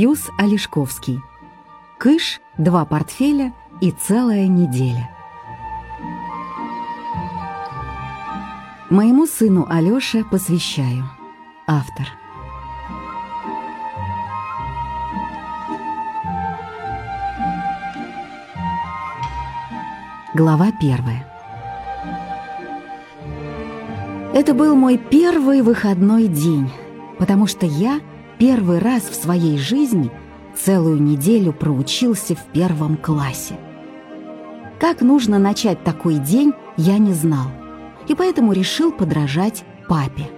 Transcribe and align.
Юс 0.00 0.30
Олешковский. 0.38 1.20
Кыш, 1.98 2.40
два 2.56 2.84
портфеля 2.84 3.52
и 3.80 3.90
целая 3.90 4.46
неделя. 4.46 5.10
Моему 8.90 9.26
сыну 9.26 9.66
Алёше 9.68 10.22
посвящаю. 10.22 11.10
Автор. 11.66 12.06
Глава 20.32 20.70
первая. 20.80 21.26
Это 24.32 24.54
был 24.54 24.76
мой 24.76 24.96
первый 24.96 25.62
выходной 25.62 26.28
день, 26.28 26.70
потому 27.18 27.48
что 27.48 27.66
я 27.66 27.98
первый 28.38 28.78
раз 28.78 29.02
в 29.02 29.14
своей 29.14 29.58
жизни 29.58 30.10
целую 30.56 31.00
неделю 31.02 31.52
проучился 31.52 32.34
в 32.34 32.44
первом 32.52 32.96
классе. 32.96 33.56
Как 34.80 35.00
нужно 35.00 35.38
начать 35.38 35.82
такой 35.84 36.18
день, 36.18 36.52
я 36.76 36.98
не 36.98 37.12
знал, 37.12 37.46
и 38.06 38.14
поэтому 38.14 38.52
решил 38.52 38.92
подражать 38.92 39.64
папе. 39.88 40.30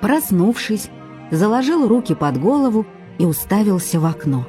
Проснувшись, 0.00 0.90
заложил 1.30 1.86
руки 1.86 2.14
под 2.14 2.40
голову 2.40 2.86
и 3.18 3.24
уставился 3.24 4.00
в 4.00 4.06
окно. 4.06 4.46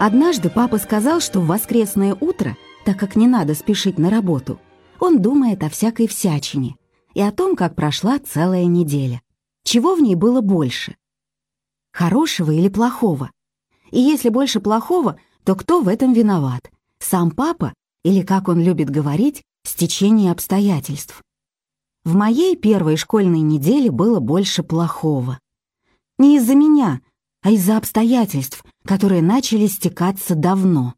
Однажды 0.00 0.48
папа 0.48 0.78
сказал, 0.78 1.20
что 1.20 1.40
в 1.40 1.48
воскресное 1.48 2.14
утро, 2.14 2.56
так 2.84 2.96
как 2.96 3.16
не 3.16 3.26
надо 3.26 3.54
спешить 3.54 3.98
на 3.98 4.10
работу, 4.10 4.60
он 5.00 5.20
думает 5.20 5.64
о 5.64 5.68
всякой 5.68 6.06
всячине 6.06 6.76
и 7.14 7.20
о 7.20 7.32
том, 7.32 7.56
как 7.56 7.74
прошла 7.74 8.20
целая 8.20 8.66
неделя. 8.66 9.22
Чего 9.64 9.96
в 9.96 10.00
ней 10.00 10.14
было 10.14 10.40
больше? 10.40 10.96
Хорошего 11.92 12.52
или 12.52 12.68
плохого? 12.68 13.32
И 13.90 13.98
если 13.98 14.28
больше 14.28 14.60
плохого, 14.60 15.18
то 15.42 15.56
кто 15.56 15.80
в 15.80 15.88
этом 15.88 16.12
виноват? 16.12 16.70
Сам 17.00 17.32
папа 17.32 17.74
или, 18.04 18.22
как 18.22 18.46
он 18.46 18.60
любит 18.60 18.90
говорить, 18.90 19.42
стечение 19.64 20.30
обстоятельств? 20.30 21.22
В 22.04 22.14
моей 22.14 22.54
первой 22.54 22.96
школьной 22.96 23.40
неделе 23.40 23.90
было 23.90 24.20
больше 24.20 24.62
плохого. 24.62 25.40
Не 26.18 26.36
из-за 26.36 26.54
меня, 26.54 27.00
а 27.42 27.50
из-за 27.50 27.76
обстоятельств, 27.76 28.64
которые 28.84 29.22
начали 29.22 29.66
стекаться 29.66 30.34
давно. 30.34 30.94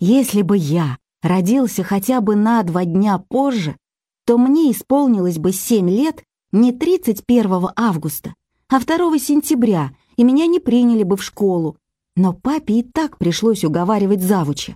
Если 0.00 0.42
бы 0.42 0.56
я 0.56 0.98
родился 1.22 1.82
хотя 1.82 2.20
бы 2.20 2.36
на 2.36 2.62
два 2.62 2.84
дня 2.84 3.18
позже, 3.18 3.76
то 4.24 4.38
мне 4.38 4.70
исполнилось 4.70 5.38
бы 5.38 5.52
семь 5.52 5.88
лет 5.88 6.22
не 6.52 6.72
31 6.72 7.68
августа, 7.76 8.34
а 8.68 8.80
2 8.80 9.18
сентября, 9.18 9.92
и 10.16 10.24
меня 10.24 10.46
не 10.46 10.60
приняли 10.60 11.02
бы 11.02 11.16
в 11.16 11.22
школу. 11.22 11.76
Но 12.16 12.32
папе 12.32 12.80
и 12.80 12.82
так 12.82 13.18
пришлось 13.18 13.64
уговаривать 13.64 14.22
завуча. 14.22 14.74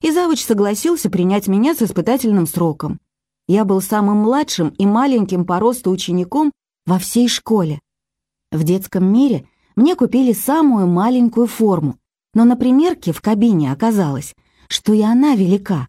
И 0.00 0.10
завуч 0.10 0.44
согласился 0.44 1.10
принять 1.10 1.48
меня 1.48 1.74
с 1.74 1.82
испытательным 1.82 2.46
сроком. 2.46 3.00
Я 3.46 3.64
был 3.64 3.80
самым 3.80 4.18
младшим 4.18 4.68
и 4.70 4.86
маленьким 4.86 5.44
по 5.44 5.58
росту 5.58 5.90
учеником 5.90 6.52
во 6.86 6.98
всей 6.98 7.28
школе. 7.28 7.80
В 8.50 8.62
детском 8.64 9.12
мире 9.12 9.48
мне 9.76 9.96
купили 9.96 10.32
самую 10.32 10.86
маленькую 10.86 11.46
форму, 11.46 11.96
но 12.32 12.44
на 12.44 12.56
примерке 12.56 13.12
в 13.12 13.20
кабине 13.20 13.72
оказалось, 13.72 14.34
что 14.68 14.92
и 14.92 15.02
она 15.02 15.34
велика. 15.34 15.88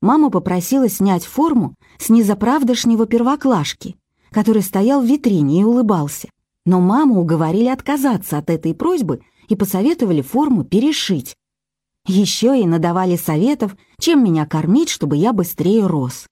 Мама 0.00 0.30
попросила 0.30 0.88
снять 0.88 1.24
форму 1.24 1.74
с 1.98 2.08
незаправдошнего 2.08 3.06
первоклашки, 3.06 3.96
который 4.30 4.62
стоял 4.62 5.00
в 5.00 5.06
витрине 5.06 5.60
и 5.60 5.64
улыбался. 5.64 6.28
Но 6.66 6.80
маму 6.80 7.20
уговорили 7.20 7.68
отказаться 7.68 8.38
от 8.38 8.50
этой 8.50 8.74
просьбы 8.74 9.20
и 9.48 9.56
посоветовали 9.56 10.22
форму 10.22 10.64
перешить. 10.64 11.36
Еще 12.06 12.60
и 12.60 12.66
надавали 12.66 13.16
советов, 13.16 13.76
чем 13.98 14.24
меня 14.24 14.46
кормить, 14.46 14.88
чтобы 14.88 15.16
я 15.16 15.32
быстрее 15.32 15.86
рос. 15.86 16.26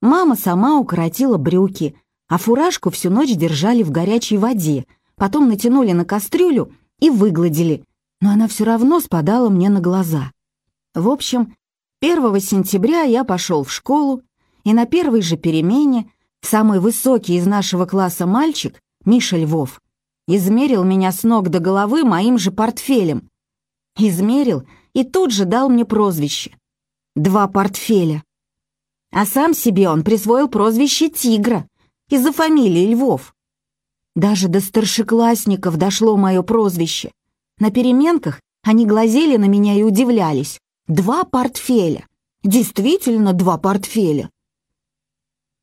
Мама 0.00 0.36
сама 0.36 0.78
укоротила 0.78 1.38
брюки, 1.38 1.96
а 2.28 2.38
фуражку 2.38 2.90
всю 2.90 3.10
ночь 3.10 3.34
держали 3.34 3.82
в 3.82 3.90
горячей 3.90 4.38
воде, 4.38 4.86
потом 5.18 5.48
натянули 5.48 5.92
на 5.92 6.04
кастрюлю 6.04 6.72
и 7.00 7.10
выгладили, 7.10 7.84
но 8.20 8.30
она 8.30 8.48
все 8.48 8.64
равно 8.64 9.00
спадала 9.00 9.48
мне 9.48 9.68
на 9.68 9.80
глаза. 9.80 10.32
В 10.94 11.08
общем, 11.08 11.56
1 12.00 12.40
сентября 12.40 13.02
я 13.02 13.24
пошел 13.24 13.64
в 13.64 13.72
школу, 13.72 14.22
и 14.64 14.72
на 14.72 14.86
первой 14.86 15.22
же 15.22 15.36
перемене 15.36 16.10
самый 16.40 16.80
высокий 16.80 17.36
из 17.36 17.46
нашего 17.46 17.86
класса 17.86 18.26
мальчик, 18.26 18.80
Миша 19.04 19.36
Львов, 19.36 19.80
измерил 20.26 20.84
меня 20.84 21.12
с 21.12 21.22
ног 21.22 21.48
до 21.48 21.58
головы 21.58 22.04
моим 22.04 22.38
же 22.38 22.50
портфелем. 22.50 23.28
Измерил 23.96 24.64
и 24.92 25.04
тут 25.04 25.32
же 25.32 25.44
дал 25.44 25.68
мне 25.68 25.84
прозвище. 25.84 26.56
Два 27.16 27.48
портфеля. 27.48 28.22
А 29.10 29.24
сам 29.24 29.54
себе 29.54 29.88
он 29.88 30.04
присвоил 30.04 30.48
прозвище 30.48 31.08
«Тигра» 31.08 31.66
из-за 32.08 32.32
фамилии 32.32 32.92
Львов. 32.92 33.34
Даже 34.18 34.48
до 34.48 34.58
старшеклассников 34.58 35.76
дошло 35.76 36.16
мое 36.16 36.42
прозвище. 36.42 37.12
На 37.60 37.70
переменках 37.70 38.40
они 38.64 38.84
глазели 38.84 39.36
на 39.36 39.44
меня 39.44 39.74
и 39.74 39.84
удивлялись. 39.84 40.58
Два 40.88 41.22
портфеля. 41.22 42.04
Действительно 42.42 43.32
два 43.32 43.58
портфеля. 43.58 44.28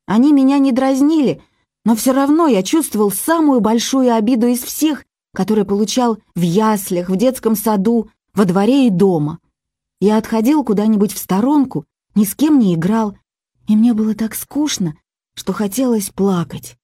Они 0.06 0.32
меня 0.32 0.56
не 0.56 0.72
дразнили, 0.72 1.42
но 1.84 1.94
все 1.94 2.12
равно 2.12 2.46
я 2.46 2.62
чувствовал 2.62 3.10
самую 3.10 3.60
большую 3.60 4.14
обиду 4.14 4.46
из 4.46 4.62
всех, 4.62 5.04
которые 5.34 5.66
получал 5.66 6.16
в 6.34 6.40
яслях, 6.40 7.10
в 7.10 7.16
детском 7.16 7.56
саду, 7.56 8.08
во 8.32 8.46
дворе 8.46 8.86
и 8.86 8.90
дома. 8.90 9.38
Я 10.00 10.16
отходил 10.16 10.64
куда-нибудь 10.64 11.12
в 11.12 11.18
сторонку, 11.18 11.84
ни 12.14 12.24
с 12.24 12.34
кем 12.34 12.58
не 12.58 12.74
играл, 12.74 13.18
и 13.68 13.76
мне 13.76 13.92
было 13.92 14.14
так 14.14 14.34
скучно, 14.34 14.94
что 15.34 15.52
хотелось 15.52 16.08
плакать. 16.08 16.78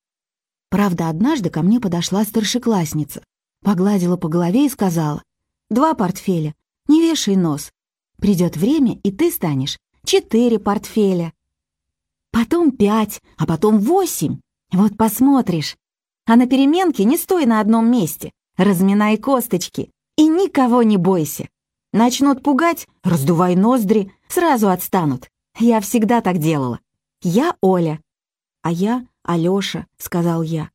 Правда, 0.72 1.10
однажды 1.10 1.50
ко 1.50 1.60
мне 1.60 1.80
подошла 1.80 2.24
старшеклассница, 2.24 3.22
погладила 3.62 4.16
по 4.16 4.28
голове 4.28 4.64
и 4.64 4.70
сказала, 4.70 5.22
«Два 5.68 5.92
портфеля, 5.92 6.54
не 6.88 7.02
вешай 7.02 7.36
нос. 7.36 7.70
Придет 8.16 8.56
время, 8.56 8.98
и 9.02 9.12
ты 9.12 9.30
станешь 9.30 9.76
четыре 10.02 10.58
портфеля. 10.58 11.34
Потом 12.30 12.70
пять, 12.70 13.20
а 13.36 13.44
потом 13.44 13.80
восемь. 13.80 14.38
Вот 14.72 14.96
посмотришь. 14.96 15.76
А 16.24 16.36
на 16.36 16.46
переменке 16.46 17.04
не 17.04 17.18
стой 17.18 17.44
на 17.44 17.60
одном 17.60 17.90
месте, 17.90 18.32
разминай 18.56 19.18
косточки 19.18 19.90
и 20.16 20.26
никого 20.26 20.82
не 20.82 20.96
бойся. 20.96 21.50
Начнут 21.92 22.42
пугать, 22.42 22.88
раздувай 23.04 23.56
ноздри, 23.56 24.10
сразу 24.26 24.70
отстанут. 24.70 25.28
Я 25.58 25.82
всегда 25.82 26.22
так 26.22 26.38
делала. 26.38 26.80
Я 27.20 27.56
Оля. 27.60 28.00
А 28.62 28.72
я 28.72 29.04
Алёша»,— 29.24 29.86
сказал 29.98 30.42
я. 30.42 30.70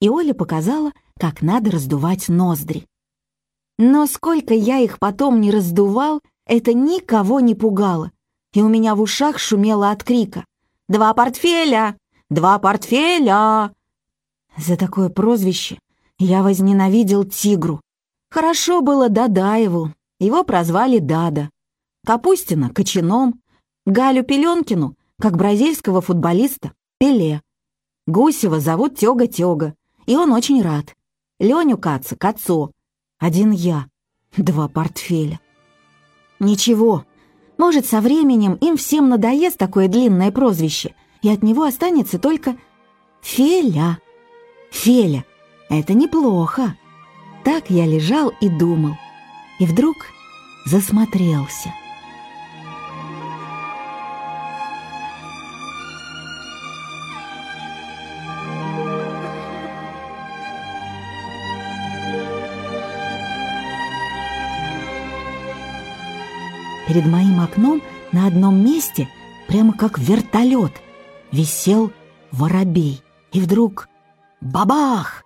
И 0.00 0.08
Оля 0.08 0.34
показала, 0.34 0.92
как 1.18 1.42
надо 1.42 1.70
раздувать 1.70 2.28
ноздри. 2.28 2.86
Но 3.78 4.06
сколько 4.06 4.54
я 4.54 4.78
их 4.78 4.98
потом 4.98 5.40
не 5.40 5.50
раздувал, 5.50 6.22
это 6.46 6.72
никого 6.72 7.40
не 7.40 7.54
пугало, 7.54 8.10
и 8.52 8.62
у 8.62 8.68
меня 8.68 8.94
в 8.94 9.00
ушах 9.00 9.38
шумело 9.38 9.90
от 9.90 10.02
крика. 10.04 10.44
«Два 10.88 11.12
портфеля! 11.14 11.96
Два 12.30 12.58
портфеля!» 12.58 13.72
За 14.56 14.76
такое 14.76 15.08
прозвище 15.08 15.78
я 16.18 16.42
возненавидел 16.42 17.24
тигру. 17.24 17.80
Хорошо 18.30 18.80
было 18.80 19.08
Дадаеву, 19.08 19.92
его 20.18 20.44
прозвали 20.44 20.98
Дада. 20.98 21.50
Капустина— 22.06 22.70
Кочаном, 22.74 23.42
Галю 23.84 24.22
Пеленкину, 24.22 24.96
как 25.20 25.36
бразильского 25.36 26.00
футболиста, 26.00 26.72
Пеле. 26.98 27.42
Гусева 28.06 28.60
зовут 28.60 28.94
Тёга-Тёга, 28.94 29.74
и 30.06 30.16
он 30.16 30.32
очень 30.32 30.62
рад. 30.62 30.94
Леню 31.40 31.76
Каца— 31.76 32.16
Кацо. 32.18 32.70
Один 33.18 33.50
я. 33.50 33.86
Два 34.36 34.68
портфеля. 34.68 35.40
Ничего, 36.38 37.04
может, 37.58 37.86
со 37.86 38.00
временем 38.00 38.54
им 38.54 38.76
всем 38.76 39.08
надоест 39.08 39.58
такое 39.58 39.88
длинное 39.88 40.30
прозвище, 40.30 40.94
и 41.22 41.30
от 41.30 41.42
него 41.42 41.64
останется 41.64 42.18
только 42.18 42.56
Феля. 43.22 43.98
Феля— 44.70 45.24
это 45.68 45.94
неплохо. 45.94 46.76
Так 47.44 47.70
я 47.70 47.86
лежал 47.86 48.32
и 48.40 48.48
думал. 48.48 48.94
И 49.58 49.66
вдруг 49.66 49.96
засмотрелся. 50.64 51.72
Перед 66.86 67.06
моим 67.06 67.40
окном 67.40 67.82
на 68.12 68.26
одном 68.26 68.64
месте, 68.64 69.08
прямо 69.48 69.72
как 69.72 69.98
вертолет, 69.98 70.72
висел 71.32 71.92
воробей. 72.30 73.02
И 73.32 73.40
вдруг 73.40 73.88
бабах! 74.40 75.24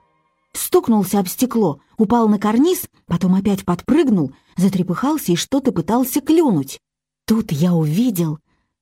Стукнулся 0.52 1.20
об 1.20 1.28
стекло, 1.28 1.80
упал 1.96 2.28
на 2.28 2.38
карниз, 2.38 2.88
потом 3.06 3.34
опять 3.34 3.64
подпрыгнул, 3.64 4.32
затрепыхался 4.56 5.32
и 5.32 5.36
что-то 5.36 5.70
пытался 5.70 6.20
клюнуть. 6.20 6.80
Тут 7.26 7.52
я 7.52 7.74
увидел 7.74 8.38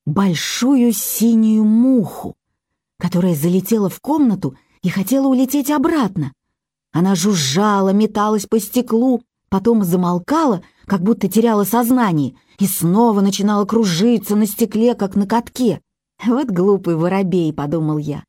большую 0.06 0.92
синюю 0.92 1.64
муху, 1.64 2.36
которая 2.98 3.34
залетела 3.34 3.90
в 3.90 4.00
комнату 4.00 4.56
и 4.82 4.88
хотела 4.88 5.26
улететь 5.26 5.70
обратно. 5.70 6.32
Она 6.92 7.14
жужжала, 7.14 7.90
металась 7.90 8.46
по 8.46 8.58
стеклу, 8.58 9.22
потом 9.50 9.84
замолкала, 9.84 10.62
как 10.88 11.02
будто 11.02 11.28
теряла 11.28 11.64
сознание, 11.64 12.34
и 12.58 12.66
снова 12.66 13.20
начинала 13.20 13.64
кружиться 13.64 14.34
на 14.34 14.46
стекле, 14.46 14.94
как 14.94 15.14
на 15.14 15.26
катке. 15.26 15.80
«Вот 16.24 16.48
глупый 16.48 16.96
воробей»,— 16.96 17.52
подумал 17.54 17.98
я. 17.98 18.24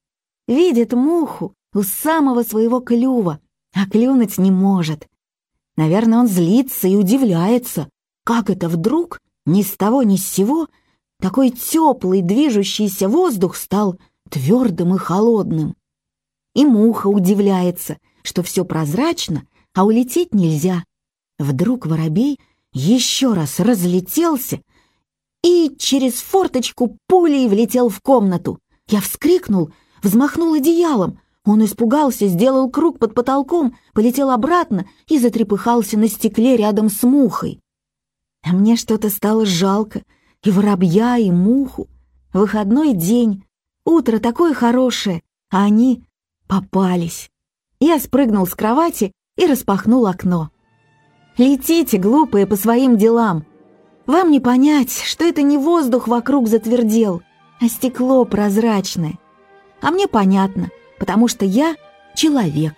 «Видит 0.47 0.93
муху 0.93 1.53
у 1.73 1.81
самого 1.81 2.43
своего 2.43 2.81
клюва, 2.81 3.39
а 3.73 3.87
клюнуть 3.87 4.37
не 4.37 4.51
может. 4.51 5.07
Наверное, 5.77 6.19
он 6.19 6.27
злится 6.27 6.87
и 6.87 6.95
удивляется, 6.95 7.89
как 8.23 8.49
это 8.49 8.69
вдруг, 8.69 9.19
ни 9.45 9.63
с 9.63 9.71
того 9.77 10.03
ни 10.03 10.17
с 10.17 10.27
сего, 10.27 10.67
такой 11.19 11.49
теплый 11.49 12.21
движущийся 12.21 13.07
воздух 13.07 13.55
стал 13.55 13.97
твердым 14.29 14.95
и 14.95 14.97
холодным. 14.97 15.75
И 16.53 16.65
муха 16.65 17.07
удивляется, 17.07 17.97
что 18.23 18.43
все 18.43 18.65
прозрачно, 18.65 19.43
а 19.73 19.85
улететь 19.85 20.33
нельзя. 20.33 20.83
Вдруг 21.37 21.85
воробей 21.85 22.39
еще 22.73 23.33
раз 23.33 23.59
разлетелся 23.59 24.61
и 25.43 25.75
через 25.77 26.21
форточку 26.21 26.97
пулей 27.07 27.47
влетел 27.47 27.89
в 27.89 28.01
комнату. 28.01 28.59
Я 28.87 29.01
вскрикнул, 29.01 29.71
взмахнул 30.03 30.53
одеялом. 30.53 31.19
Он 31.45 31.63
испугался, 31.63 32.27
сделал 32.27 32.69
круг 32.69 32.99
под 32.99 33.13
потолком, 33.13 33.75
полетел 33.93 34.29
обратно 34.29 34.85
и 35.07 35.17
затрепыхался 35.17 35.97
на 35.97 36.07
стекле 36.07 36.57
рядом 36.57 36.89
с 36.89 37.03
мухой. 37.03 37.59
А 38.43 38.53
мне 38.53 38.75
что-то 38.75 39.09
стало 39.09 39.45
жалко, 39.45 40.03
и 40.43 40.51
воробья, 40.51 41.17
и 41.17 41.31
муху. 41.31 41.87
Выходной 42.33 42.93
день, 42.93 43.45
утро 43.85 44.19
такое 44.19 44.53
хорошее, 44.53 45.23
а 45.49 45.63
они 45.63 46.03
попались. 46.47 47.29
Я 47.79 47.99
спрыгнул 47.99 48.45
с 48.45 48.53
кровати 48.55 49.13
и 49.37 49.45
распахнул 49.45 50.05
окно. 50.05 50.51
Летите, 51.39 51.97
глупые, 51.97 52.45
по 52.45 52.57
своим 52.57 52.97
делам. 52.97 53.45
Вам 54.05 54.29
не 54.29 54.41
понять, 54.41 54.91
что 54.91 55.23
это 55.23 55.41
не 55.41 55.57
воздух 55.57 56.09
вокруг 56.09 56.49
затвердел, 56.49 57.21
а 57.61 57.69
стекло 57.69 58.25
прозрачное. 58.25 59.17
А 59.81 59.91
мне 59.91 60.09
понятно, 60.09 60.69
потому 60.99 61.29
что 61.29 61.45
я 61.45 61.75
человек. 62.13 62.73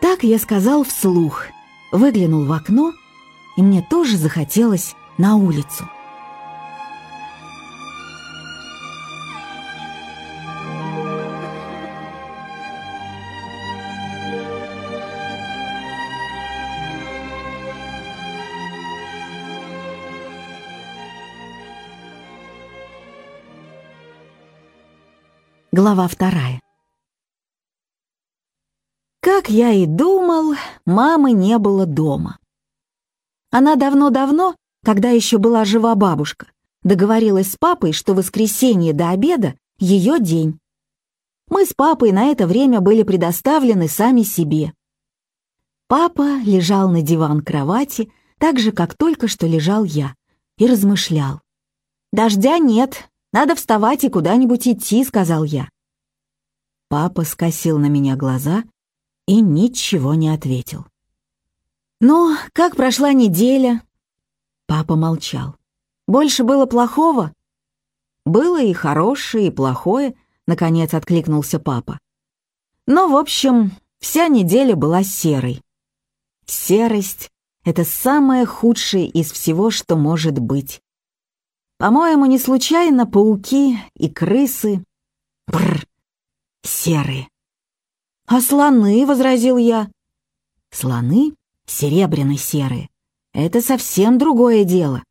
Так 0.00 0.24
я 0.24 0.40
сказал 0.40 0.82
вслух, 0.82 1.44
выглянул 1.92 2.44
в 2.44 2.52
окно, 2.52 2.92
и 3.56 3.62
мне 3.62 3.86
тоже 3.88 4.16
захотелось 4.16 4.96
на 5.16 5.36
улицу. 5.36 5.88
Глава 25.76 26.08
вторая. 26.08 26.62
Как 29.20 29.50
я 29.50 29.72
и 29.72 29.84
думал, 29.84 30.54
мамы 30.86 31.32
не 31.32 31.58
было 31.58 31.84
дома. 31.84 32.38
Она 33.50 33.76
давно-давно, 33.76 34.56
когда 34.82 35.10
еще 35.10 35.36
была 35.36 35.66
жива 35.66 35.94
бабушка, 35.94 36.46
договорилась 36.82 37.52
с 37.52 37.56
папой, 37.58 37.92
что 37.92 38.14
воскресенье 38.14 38.94
до 38.94 39.10
обеда— 39.10 39.54
ее 39.78 40.18
день. 40.18 40.58
Мы 41.50 41.66
с 41.66 41.74
папой 41.74 42.10
на 42.10 42.28
это 42.28 42.46
время 42.46 42.80
были 42.80 43.02
предоставлены 43.02 43.86
сами 43.86 44.22
себе. 44.22 44.72
Папа 45.88 46.38
лежал 46.38 46.88
на 46.88 47.02
диван 47.02 47.42
кровати, 47.42 48.10
так 48.38 48.58
же, 48.58 48.72
как 48.72 48.96
только 48.96 49.28
что 49.28 49.46
лежал 49.46 49.84
я, 49.84 50.14
и 50.56 50.66
размышлял. 50.66 51.42
«Дождя 52.14 52.56
нет, 52.56 53.10
надо 53.36 53.54
вставать 53.54 54.02
и 54.02 54.08
куда-нибудь 54.08 54.66
идти»,— 54.66 55.04
сказал 55.06 55.44
я. 55.44 55.68
Папа 56.88 57.22
скосил 57.24 57.76
на 57.76 57.84
меня 57.84 58.16
глаза 58.16 58.64
и 59.26 59.42
ничего 59.42 60.14
не 60.14 60.30
ответил. 60.30 60.86
«Ну, 62.00 62.34
как 62.54 62.76
прошла 62.76 63.12
неделя?» 63.12 63.82
Папа 64.64 64.96
молчал. 64.96 65.54
«Больше 66.06 66.44
было 66.44 66.64
плохого?» 66.64 67.34
«Было 68.24 68.62
и 68.62 68.72
хорошее, 68.72 69.48
и 69.48 69.50
плохое»,— 69.50 70.16
наконец 70.46 70.94
откликнулся 70.94 71.58
папа. 71.58 71.98
«Но, 72.86 73.06
в 73.06 73.16
общем, 73.16 73.72
вся 73.98 74.28
неделя 74.28 74.76
была 74.76 75.02
серой. 75.04 75.60
Серость— 76.46 77.30
это 77.64 77.84
самое 77.84 78.46
худшее 78.46 79.06
из 79.06 79.30
всего, 79.30 79.70
что 79.70 79.94
может 79.96 80.38
быть. 80.38 80.80
По-моему, 81.78 82.26
не 82.26 82.38
случайно 82.38 83.06
пауки 83.06 83.78
и 83.94 84.08
крысы... 84.08 84.82
Бррр, 85.46 85.86
серые. 86.62 87.28
«А 88.26 88.40
слоны?»— 88.40 89.06
возразил 89.06 89.56
я. 89.56 89.88
«Слоны 90.70 91.34
серебряно-серые. 91.66 92.88
Это 93.32 93.60
совсем 93.60 94.18
другое 94.18 94.64
дело. 94.64 95.04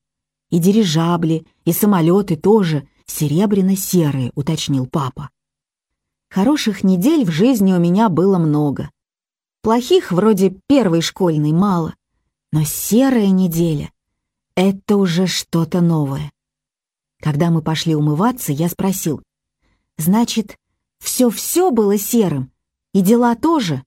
И 0.49 0.59
дирижабли, 0.59 1.45
и 1.63 1.71
самолеты 1.71 2.35
тоже 2.35 2.87
серебряно-серые»,— 3.05 4.31
уточнил 4.35 4.87
папа. 4.87 5.29
Хороших 6.29 6.83
недель 6.83 7.25
в 7.25 7.31
жизни 7.31 7.71
у 7.71 7.79
меня 7.79 8.09
было 8.09 8.37
много. 8.37 8.89
Плохих, 9.61 10.11
вроде 10.11 10.53
первой 10.67 11.01
школьной, 11.01 11.53
мало. 11.53 11.95
Но 12.51 12.63
серая 12.65 13.29
неделя— 13.29 13.91
это 14.55 14.97
уже 14.97 15.27
что-то 15.27 15.79
новое. 15.79 16.31
Когда 17.25 17.49
мы 17.49 17.63
пошли 17.63 17.95
умываться, 17.95 18.51
я 18.51 18.69
спросил, 18.69 19.19
«Значит, 19.97 20.59
все-все 20.99 21.71
было 21.71 21.97
серым, 21.97 22.51
и 22.93 23.01
дела 23.01 23.33
тоже?» 23.33 23.83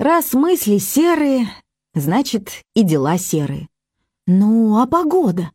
«Раз 0.00 0.32
мысли 0.32 0.78
серые, 0.78 1.48
значит, 1.94 2.64
и 2.74 2.82
дела 2.82 3.18
серые». 3.18 3.68
«Ну, 4.26 4.80
а 4.80 4.86
погода?» 4.88 5.52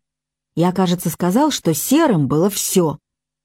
Я, 0.55 0.71
кажется, 0.71 1.09
сказал, 1.09 1.51
что 1.51 1.73
серым 1.73 2.29
было 2.29 2.49
все. 2.49 2.97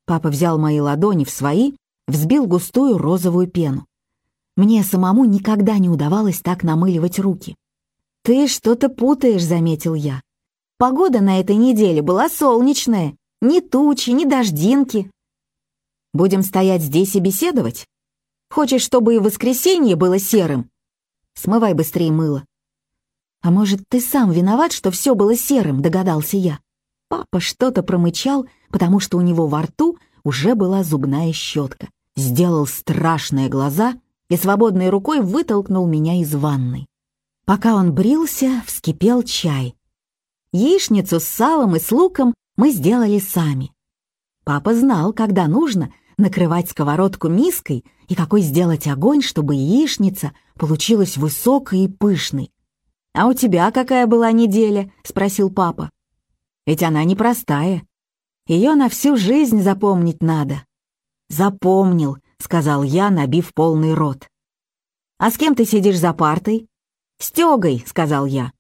Папа 0.04 0.28
взял 0.28 0.56
мои 0.56 0.78
ладони 0.78 1.24
в 1.24 1.30
свои, 1.30 1.72
взбил 2.06 2.46
густую 2.46 2.98
розовую 2.98 3.48
пену. 3.48 3.88
Мне 4.56 4.84
самому 4.84 5.24
никогда 5.24 5.78
не 5.78 5.88
удавалось 5.88 6.40
так 6.40 6.62
намыливать 6.62 7.18
руки. 7.18 7.56
«Ты 8.22 8.46
что-то 8.46 8.88
путаешь»,— 8.88 9.42
заметил 9.44 9.94
я. 9.94 10.22
Погода 10.78 11.20
на 11.20 11.40
этой 11.40 11.56
неделе 11.56 12.02
была 12.02 12.28
солнечная. 12.28 13.16
Ни 13.40 13.58
тучи, 13.58 14.10
ни 14.10 14.24
дождинки. 14.24 15.10
Будем 16.14 16.42
стоять 16.42 16.82
здесь 16.82 17.16
и 17.16 17.20
беседовать? 17.20 17.84
Хочешь, 18.48 18.82
чтобы 18.82 19.16
и 19.16 19.18
воскресенье 19.18 19.96
было 19.96 20.20
серым? 20.20 20.70
Смывай 21.34 21.74
быстрее 21.74 22.12
мыло. 22.12 22.44
А 23.42 23.50
может, 23.50 23.80
ты 23.88 24.00
сам 24.00 24.30
виноват, 24.30 24.72
что 24.72 24.92
все 24.92 25.16
было 25.16 25.34
серым, 25.34 25.82
догадался 25.82 26.36
я. 26.36 26.60
Папа 27.08 27.40
что-то 27.40 27.82
промычал, 27.82 28.46
потому 28.70 29.00
что 29.00 29.18
у 29.18 29.20
него 29.20 29.48
во 29.48 29.62
рту 29.62 29.98
уже 30.22 30.54
была 30.54 30.84
зубная 30.84 31.32
щетка. 31.32 31.88
Сделал 32.14 32.68
страшные 32.68 33.48
глаза 33.48 33.94
и 34.30 34.36
свободной 34.36 34.90
рукой 34.90 35.22
вытолкнул 35.22 35.88
меня 35.88 36.20
из 36.20 36.32
ванной. 36.36 36.86
Пока 37.46 37.74
он 37.74 37.92
брился, 37.92 38.62
вскипел 38.64 39.24
чай. 39.24 39.74
Яичницу 40.52 41.20
с 41.20 41.24
салом 41.24 41.76
и 41.76 41.80
с 41.80 41.92
луком 41.92 42.34
мы 42.56 42.70
сделали 42.70 43.18
сами. 43.18 43.72
Папа 44.44 44.74
знал, 44.74 45.12
когда 45.12 45.46
нужно 45.46 45.92
накрывать 46.16 46.70
сковородку 46.70 47.28
миской 47.28 47.84
и 48.08 48.14
какой 48.14 48.40
сделать 48.40 48.86
огонь, 48.86 49.20
чтобы 49.20 49.54
яичница 49.54 50.32
получилась 50.54 51.18
высокой 51.18 51.84
и 51.84 51.88
пышной. 51.88 52.50
«А 53.14 53.26
у 53.26 53.34
тебя 53.34 53.70
какая 53.70 54.06
была 54.06 54.32
неделя?»— 54.32 54.90
спросил 55.04 55.50
папа. 55.50 55.90
«Ведь 56.66 56.82
она 56.82 57.04
непростая. 57.04 57.82
Ее 58.46 58.74
на 58.74 58.88
всю 58.88 59.16
жизнь 59.16 59.60
запомнить 59.60 60.22
надо». 60.22 60.64
«Запомнил»,— 61.28 62.16
сказал 62.38 62.82
я, 62.82 63.10
набив 63.10 63.52
полный 63.52 63.92
рот. 63.92 64.28
«А 65.18 65.30
с 65.30 65.36
кем 65.36 65.54
ты 65.54 65.66
сидишь 65.66 65.98
за 65.98 66.14
партой?» 66.14 66.68
«С 67.18 67.30
Тёгой»,— 67.32 67.84
сказал 67.86 68.24
я. 68.24 68.52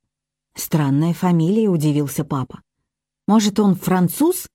«Странная 0.58 1.14
фамилия»,— 1.14 1.68
удивился 1.70 2.24
папа. 2.24 2.62
Может, 3.28 3.60
он 3.60 3.76
француз? 3.76 4.48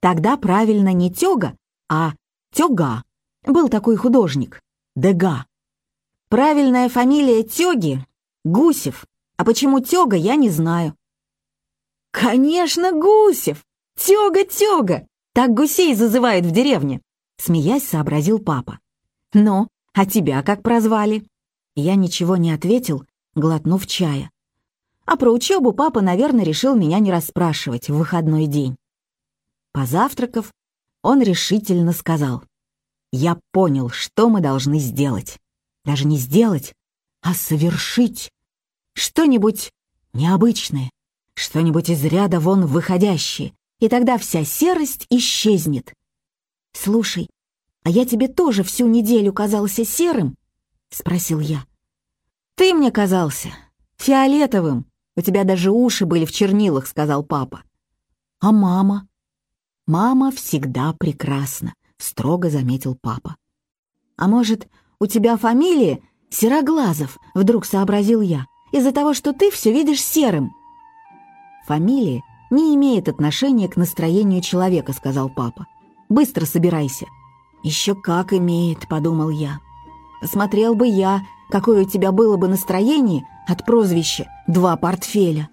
Тогда 0.00 0.36
правильно 0.36 0.92
не 0.92 1.10
Тёга, 1.10 1.56
а 1.88 2.12
Тёга. 2.52 3.04
Был 3.46 3.68
такой 3.68 3.96
художник. 3.96 4.60
Дега. 4.96 5.46
Правильная 6.28 6.88
фамилия 6.88 7.42
Тёги— 7.42 8.04
Гусев. 8.44 9.06
А 9.36 9.44
почему 9.44 9.80
Тёга, 9.80 10.16
я 10.16 10.36
не 10.36 10.50
знаю. 10.50 10.94
«Конечно, 12.10 12.92
Гусев! 12.92 13.64
Тёга-тёга! 13.96 15.06
Так 15.32 15.54
гусей 15.54 15.94
зазывают 15.94 16.44
в 16.44 16.50
деревне!» 16.50 17.00
Смеясь, 17.38 17.88
сообразил 17.88 18.40
папа. 18.40 18.80
«Ну, 19.32 19.68
а 19.94 20.04
тебя 20.04 20.42
как 20.42 20.62
прозвали?» 20.62 21.24
Я 21.76 21.94
ничего 21.94 22.36
не 22.36 22.50
ответил, 22.50 23.06
глотнув 23.34 23.86
чая. 23.86 24.30
А 25.04 25.16
про 25.16 25.30
учебу 25.30 25.72
папа, 25.72 26.00
наверное, 26.00 26.44
решил 26.44 26.74
меня 26.74 26.98
не 26.98 27.10
расспрашивать 27.10 27.88
в 27.88 27.96
выходной 27.96 28.46
день. 28.46 28.76
Позавтракав, 29.72 30.52
он 31.02 31.22
решительно 31.22 31.92
сказал. 31.92 32.44
«Я 33.12 33.38
понял, 33.52 33.88
что 33.88 34.28
мы 34.28 34.40
должны 34.40 34.78
сделать. 34.78 35.38
Даже 35.84 36.06
не 36.06 36.16
сделать, 36.18 36.74
а 37.22 37.34
совершить. 37.34 38.30
Что-нибудь 38.94 39.72
необычное, 40.12 40.90
что-нибудь 41.34 41.88
из 41.88 42.04
ряда 42.04 42.40
вон 42.40 42.66
выходящее, 42.66 43.54
и 43.78 43.88
тогда 43.88 44.18
вся 44.18 44.44
серость 44.44 45.06
исчезнет. 45.10 45.94
«Слушай, 46.72 47.28
а 47.82 47.90
я 47.90 48.04
тебе 48.04 48.28
тоже 48.28 48.62
всю 48.62 48.86
неделю 48.86 49.32
казался 49.32 49.84
серым?»— 49.84 50.36
спросил 50.90 51.40
я. 51.40 51.64
«Ты 52.56 52.74
мне 52.74 52.90
казался 52.90 53.48
фиолетовым. 53.96 54.86
У 55.20 55.22
тебя 55.22 55.44
даже 55.44 55.70
уши 55.70 56.06
были 56.06 56.24
в 56.24 56.32
чернилах»,— 56.32 56.86
сказал 56.86 57.22
папа. 57.22 57.62
«А 58.40 58.52
мама?» 58.52 59.06
«Мама 59.86 60.30
всегда 60.30 60.94
прекрасна»,— 60.98 61.74
строго 61.98 62.48
заметил 62.48 62.96
папа. 62.98 63.36
«А 64.16 64.28
может, 64.28 64.66
у 64.98 65.04
тебя 65.04 65.36
фамилия 65.36 66.00
Сероглазов?»— 66.30 67.18
вдруг 67.34 67.66
сообразил 67.66 68.22
я. 68.22 68.46
«Из-за 68.72 68.92
того, 68.92 69.12
что 69.12 69.34
ты 69.34 69.50
все 69.50 69.70
видишь 69.74 70.02
серым». 70.02 70.54
«Фамилия 71.66 72.22
не 72.50 72.74
имеет 72.74 73.06
отношения 73.06 73.68
к 73.68 73.76
настроению 73.76 74.40
человека»,— 74.40 74.92
сказал 74.94 75.28
папа. 75.28 75.66
«Быстро 76.08 76.46
собирайся». 76.46 77.04
«Еще 77.62 77.94
как 77.94 78.32
имеет»,— 78.32 78.88
подумал 78.88 79.28
я. 79.28 79.58
«Посмотрел 80.22 80.74
бы 80.74 80.86
я, 80.86 81.20
какое 81.50 81.82
у 81.82 81.86
тебя 81.86 82.10
было 82.10 82.38
бы 82.38 82.48
настроение 82.48 83.26
от 83.46 83.64
прозвища 83.64 84.26
«два 84.46 84.76
портфеля». 84.76 85.48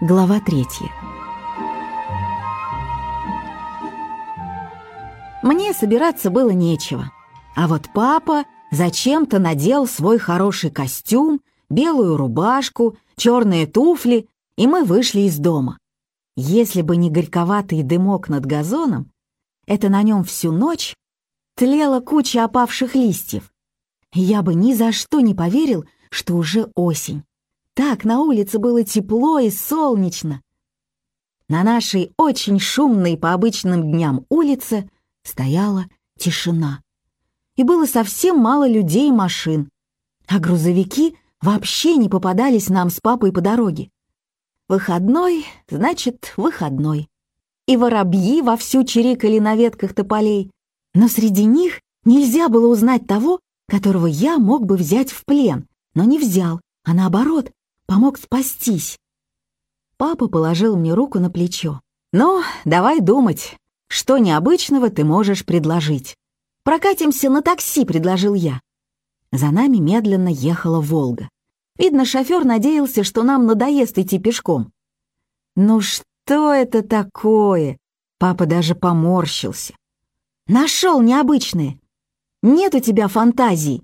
Глава 0.00 0.38
третья. 0.38 0.90
Мне 5.42 5.72
собираться 5.72 6.28
было 6.28 6.50
нечего. 6.50 7.10
А 7.56 7.68
вот 7.68 7.88
папа 7.94 8.44
зачем-то 8.70 9.38
надел 9.38 9.86
свой 9.86 10.18
хороший 10.18 10.70
костюм, 10.70 11.40
белую 11.70 12.18
рубашку, 12.18 12.98
черные 13.16 13.66
туфли, 13.66 14.28
и 14.58 14.66
мы 14.66 14.84
вышли 14.84 15.20
из 15.20 15.38
дома. 15.38 15.78
Если 16.36 16.82
бы 16.82 16.96
не 16.96 17.10
горьковатый 17.10 17.82
дымок 17.82 18.28
над 18.28 18.44
газоном, 18.44 19.12
это 19.66 19.88
на 19.88 20.02
нем 20.02 20.24
всю 20.24 20.50
ночь 20.50 20.94
тлела 21.54 22.00
куча 22.00 22.44
опавших 22.44 22.94
листьев. 22.94 23.52
Я 24.12 24.42
бы 24.42 24.54
ни 24.54 24.74
за 24.74 24.92
что 24.92 25.20
не 25.20 25.34
поверил, 25.34 25.84
что 26.10 26.34
уже 26.34 26.70
осень. 26.74 27.22
Так 27.74 28.04
на 28.04 28.20
улице 28.20 28.58
было 28.58 28.84
тепло 28.84 29.38
и 29.38 29.50
солнечно. 29.50 30.42
На 31.48 31.62
нашей 31.62 32.12
очень 32.16 32.58
шумной 32.58 33.16
по 33.16 33.32
обычным 33.32 33.92
дням 33.92 34.24
улице 34.28 34.88
стояла 35.22 35.86
тишина. 36.18 36.82
И 37.56 37.62
было 37.62 37.86
совсем 37.86 38.38
мало 38.38 38.68
людей 38.68 39.08
и 39.08 39.12
машин, 39.12 39.70
а 40.26 40.40
грузовики 40.40 41.16
вообще 41.40 41.96
не 41.96 42.08
попадались 42.08 42.68
нам 42.68 42.90
с 42.90 43.00
папой 43.00 43.32
по 43.32 43.40
дороге. 43.40 43.90
Выходной, 44.68 45.44
значит, 45.68 46.32
выходной. 46.36 47.08
И 47.66 47.76
воробьи 47.76 48.40
вовсю 48.40 48.84
чирикали 48.84 49.38
на 49.38 49.56
ветках 49.56 49.94
тополей, 49.94 50.50
но 50.94 51.08
среди 51.08 51.44
них 51.44 51.80
нельзя 52.04 52.48
было 52.48 52.68
узнать 52.68 53.06
того, 53.06 53.40
которого 53.68 54.06
я 54.06 54.38
мог 54.38 54.64
бы 54.64 54.76
взять 54.76 55.10
в 55.10 55.24
плен, 55.24 55.66
но 55.94 56.04
не 56.04 56.18
взял, 56.18 56.60
а 56.84 56.94
наоборот, 56.94 57.50
помог 57.86 58.18
спастись. 58.18 58.98
Папа 59.96 60.28
положил 60.28 60.76
мне 60.76 60.94
руку 60.94 61.18
на 61.18 61.30
плечо. 61.30 61.80
«Ну, 62.12 62.42
давай 62.64 63.00
думать, 63.00 63.56
что 63.88 64.18
необычного 64.18 64.90
ты 64.90 65.04
можешь 65.04 65.44
предложить?» 65.44 66.16
«Прокатимся 66.62 67.28
на 67.28 67.42
такси»,— 67.42 67.84
предложил 67.86 68.34
я. 68.34 68.60
За 69.30 69.50
нами 69.50 69.76
медленно 69.76 70.28
ехала 70.28 70.80
«Волга». 70.80 71.28
Видно, 71.76 72.04
шофер 72.04 72.44
надеялся, 72.44 73.04
что 73.04 73.22
нам 73.22 73.46
надоест 73.46 73.98
идти 73.98 74.18
пешком. 74.18 74.72
«Ну 75.56 75.80
что 75.80 76.52
это 76.52 76.82
такое?» 76.82 77.78
Папа 78.18 78.46
даже 78.46 78.74
поморщился. 78.74 79.74
«Нашел 80.46 81.00
необычное. 81.00 81.80
Нет 82.42 82.74
у 82.74 82.80
тебя 82.80 83.08
фантазии». 83.08 83.82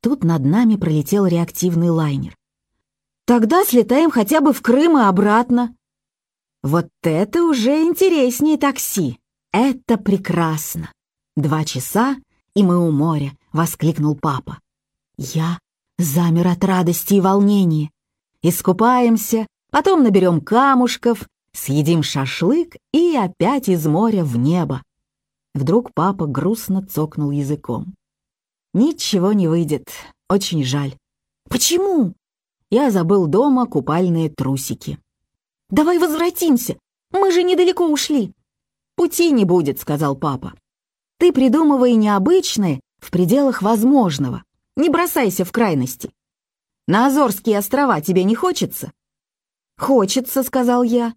Тут 0.00 0.24
над 0.24 0.44
нами 0.44 0.76
пролетел 0.76 1.26
реактивный 1.26 1.90
лайнер. 1.90 2.36
Тогда 3.24 3.64
слетаем 3.64 4.10
хотя 4.10 4.40
бы 4.40 4.52
в 4.52 4.60
Крым 4.62 4.98
и 4.98 5.02
обратно. 5.02 5.76
Вот 6.62 6.88
это 7.02 7.44
уже 7.44 7.82
интереснее 7.82 8.58
такси. 8.58 9.18
Это 9.52 9.96
прекрасно. 9.96 10.92
Два 11.36 11.64
часа, 11.64 12.16
и 12.54 12.62
мы 12.62 12.78
у 12.78 12.90
моря, 12.90 13.32
воскликнул 13.52 14.16
папа. 14.16 14.58
Я 15.16 15.58
замер 15.98 16.48
от 16.48 16.64
радости 16.64 17.14
и 17.14 17.20
волнения. 17.20 17.90
Искупаемся, 18.42 19.46
потом 19.70 20.02
наберем 20.02 20.40
камушков, 20.40 21.28
съедим 21.52 22.02
шашлык 22.02 22.76
и 22.92 23.16
опять 23.16 23.68
из 23.68 23.86
моря 23.86 24.24
в 24.24 24.36
небо. 24.36 24.82
Вдруг 25.54 25.92
папа 25.94 26.26
грустно 26.26 26.86
цокнул 26.86 27.30
языком. 27.30 27.94
Ничего 28.74 29.32
не 29.32 29.48
выйдет, 29.48 29.90
очень 30.28 30.64
жаль. 30.64 30.96
Почему? 31.48 32.14
я 32.72 32.90
забыл 32.90 33.26
дома 33.26 33.66
купальные 33.66 34.30
трусики. 34.30 34.98
«Давай 35.68 35.98
возвратимся, 35.98 36.78
мы 37.10 37.30
же 37.30 37.42
недалеко 37.42 37.86
ушли». 37.86 38.32
«Пути 38.96 39.30
не 39.30 39.44
будет»,— 39.44 39.78
сказал 39.80 40.16
папа. 40.16 40.54
«Ты 41.18 41.32
придумывай 41.32 41.92
необычное 41.96 42.80
в 42.98 43.10
пределах 43.10 43.60
возможного. 43.60 44.42
Не 44.76 44.88
бросайся 44.88 45.44
в 45.44 45.52
крайности. 45.52 46.12
На 46.86 47.06
Азорские 47.06 47.58
острова 47.58 48.00
тебе 48.00 48.24
не 48.24 48.34
хочется?» 48.34 48.92
«Хочется»,— 49.76 50.42
сказал 50.44 50.82
я. 50.82 51.14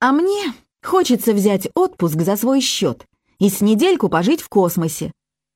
«А 0.00 0.12
мне 0.12 0.54
хочется 0.82 1.32
взять 1.32 1.68
отпуск 1.74 2.20
за 2.20 2.36
свой 2.36 2.60
счет 2.60 3.06
и 3.38 3.50
с 3.50 3.60
недельку 3.60 4.08
пожить 4.08 4.40
в 4.40 4.48
космосе, 4.48 5.12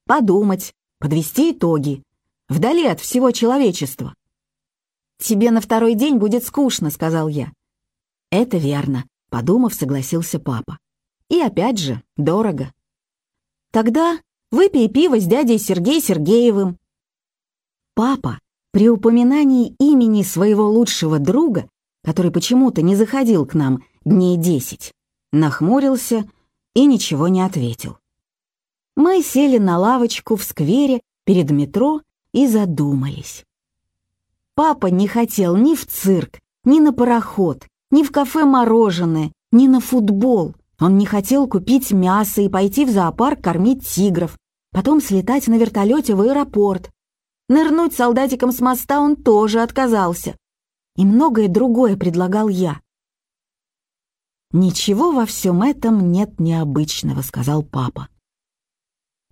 подумать, 0.06 0.74
подвести 0.98 1.52
итоги, 1.52 2.02
вдали 2.48 2.86
от 2.86 3.00
всего 3.00 3.30
человечества. 3.30 4.14
«Тебе 5.18 5.50
на 5.50 5.60
второй 5.60 5.94
день 5.94 6.16
будет 6.16 6.44
скучно»,— 6.44 6.90
сказал 6.90 7.28
я. 7.28 7.52
«Это 8.30 8.58
верно»,— 8.58 9.04
подумав, 9.30 9.74
согласился 9.74 10.38
папа. 10.38 10.78
«И 11.28 11.40
опять 11.40 11.78
же, 11.78 12.02
дорого». 12.16 12.72
«Тогда 13.70 14.18
выпей 14.50 14.88
пиво 14.88 15.20
с 15.20 15.26
дядей 15.26 15.58
Сергеем 15.58 16.02
Сергеевым». 16.02 16.78
Папа, 18.00 18.38
при 18.72 18.88
упоминании 18.88 19.76
имени 19.78 20.22
своего 20.22 20.66
лучшего 20.70 21.18
друга, 21.18 21.68
который 22.02 22.30
почему-то 22.30 22.80
не 22.80 22.96
заходил 22.96 23.44
к 23.44 23.52
нам 23.52 23.84
дней 24.06 24.38
десять, 24.38 24.94
нахмурился 25.32 26.26
и 26.72 26.86
ничего 26.86 27.28
не 27.28 27.42
ответил. 27.42 27.98
Мы 28.96 29.22
сели 29.22 29.58
на 29.58 29.76
лавочку 29.76 30.36
в 30.36 30.44
сквере 30.44 31.02
перед 31.26 31.50
метро 31.50 32.00
и 32.32 32.46
задумались. 32.46 33.44
Папа 34.54 34.86
не 34.86 35.06
хотел 35.06 35.54
ни 35.58 35.74
в 35.74 35.84
цирк, 35.84 36.38
ни 36.64 36.80
на 36.80 36.94
пароход, 36.94 37.66
ни 37.90 38.02
в 38.02 38.10
кафе 38.10 38.46
мороженое, 38.46 39.30
ни 39.52 39.66
на 39.66 39.80
футбол. 39.80 40.54
Он 40.80 40.96
не 40.96 41.04
хотел 41.04 41.46
купить 41.46 41.92
мясо 41.92 42.40
и 42.40 42.48
пойти 42.48 42.86
в 42.86 42.90
зоопарк 42.90 43.42
кормить 43.42 43.86
тигров, 43.86 44.38
потом 44.72 45.02
слетать 45.02 45.48
на 45.48 45.58
вертолете 45.58 46.14
в 46.14 46.22
аэропорт. 46.22 46.90
Нырнуть 47.50 47.94
солдатиком 47.94 48.52
с 48.52 48.60
моста 48.60 49.00
он 49.00 49.16
тоже 49.16 49.60
отказался. 49.60 50.36
И 50.94 51.04
многое 51.04 51.48
другое 51.48 51.96
предлагал 51.96 52.48
я. 52.48 52.80
«Ничего 54.52 55.10
во 55.10 55.26
всем 55.26 55.62
этом 55.62 56.12
нет 56.12 56.38
необычного»,— 56.38 57.22
сказал 57.22 57.64
папа. 57.64 58.08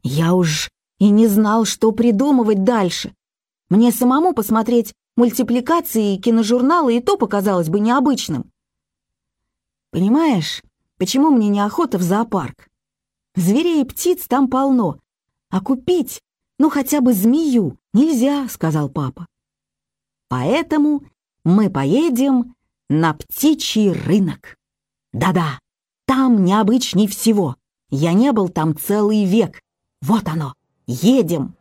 Я 0.02 0.34
уж 0.34 0.68
и 0.98 1.10
не 1.10 1.28
знал, 1.28 1.64
что 1.64 1.92
придумывать 1.92 2.64
дальше. 2.64 3.14
Мне 3.68 3.92
самому 3.92 4.34
посмотреть 4.34 4.94
мультипликации 5.16 6.16
и 6.16 6.20
киножурналы 6.20 6.96
и 6.96 7.00
то 7.00 7.18
показалось 7.18 7.68
бы 7.68 7.78
необычным. 7.78 8.50
Понимаешь, 9.92 10.64
почему 10.96 11.30
мне 11.30 11.48
неохота 11.50 11.98
в 11.98 12.02
зоопарк? 12.02 12.66
Зверей 13.37 13.82
и 13.82 13.84
птиц 13.84 14.26
там 14.26 14.48
полно, 14.48 14.98
а 15.50 15.60
купить, 15.60 16.20
ну 16.58 16.68
хотя 16.68 17.00
бы 17.00 17.12
змею, 17.12 17.77
нельзя, 17.92 18.49
сказал 18.49 18.88
папа. 18.88 19.26
Поэтому 20.28 21.02
мы 21.45 21.71
поедем 21.71 22.54
на 22.88 23.14
птичий 23.14 23.92
рынок. 23.92 24.57
Да-да, 25.12 25.59
там 26.07 26.45
необычней 26.45 27.07
всего. 27.07 27.57
Я 27.90 28.12
не 28.12 28.33
был 28.33 28.49
там 28.49 28.76
целый 28.76 29.25
век. 29.25 29.61
Вот 30.02 30.28
оно, 30.28 30.54
едем. 30.87 31.54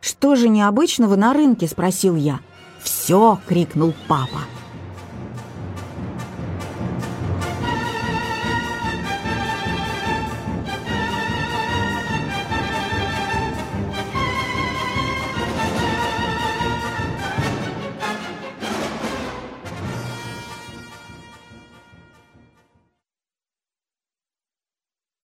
«Что 0.00 0.36
же 0.36 0.48
необычного 0.48 1.16
на 1.16 1.32
рынке?»— 1.32 1.66
спросил 1.68 2.14
я. 2.14 2.40
«Все!»— 2.80 3.40
крикнул 3.48 3.92
папа. 4.06 4.42